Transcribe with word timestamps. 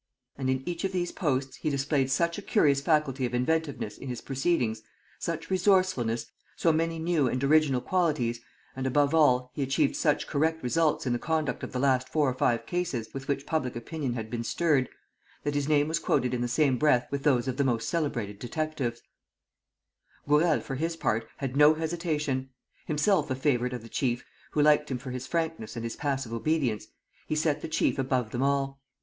And 0.35 0.49
in 0.49 0.67
each 0.67 0.83
of 0.83 0.93
these 0.93 1.11
posts 1.11 1.57
he 1.57 1.69
displayed 1.69 2.09
such 2.09 2.39
a 2.39 2.41
curious 2.41 2.81
faculty 2.81 3.23
of 3.27 3.35
inventiveness 3.35 3.99
in 3.99 4.07
his 4.09 4.19
proceedings, 4.19 4.81
such 5.19 5.51
resourcefulness, 5.51 6.25
so 6.55 6.71
many 6.73 6.97
new 6.97 7.27
and 7.27 7.43
original 7.43 7.81
qualities; 7.81 8.41
and 8.75 8.87
above 8.87 9.13
all, 9.13 9.51
he 9.53 9.61
achieved 9.61 9.95
such 9.95 10.25
correct 10.25 10.63
results 10.63 11.05
in 11.05 11.13
the 11.13 11.19
conduct 11.19 11.61
of 11.61 11.71
the 11.71 11.77
last 11.77 12.09
four 12.09 12.27
or 12.27 12.33
five 12.33 12.65
cases 12.65 13.09
with 13.13 13.27
which 13.27 13.45
public 13.45 13.75
opinion 13.75 14.13
had 14.13 14.31
been 14.31 14.43
stirred, 14.43 14.89
that 15.43 15.53
his 15.53 15.69
name 15.69 15.87
was 15.87 15.99
quoted 15.99 16.33
in 16.33 16.41
the 16.41 16.47
same 16.47 16.79
breath 16.79 17.05
with 17.11 17.21
those 17.21 17.47
of 17.47 17.57
the 17.57 17.63
most 17.63 17.87
celebrated 17.87 18.39
detectives. 18.39 19.03
Gourel, 20.27 20.61
for 20.61 20.77
his 20.77 20.95
part, 20.95 21.27
had 21.37 21.55
no 21.55 21.75
hesitation. 21.75 22.49
Himself 22.87 23.29
a 23.29 23.35
favourite 23.35 23.71
of 23.73 23.83
the 23.83 23.87
chief, 23.87 24.25
who 24.53 24.63
liked 24.63 24.89
him 24.89 24.97
for 24.97 25.11
his 25.11 25.27
frankness 25.27 25.75
and 25.75 25.83
his 25.85 25.95
passive 25.95 26.33
obedience, 26.33 26.87
he 27.27 27.35
set 27.35 27.61
the 27.61 27.67
chief 27.67 27.99
above 27.99 28.31
them 28.31 28.41
all. 28.41 28.81